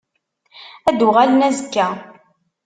Ad 0.89 0.95
d-uɣalen 0.97 1.45
azekka? 1.47 1.87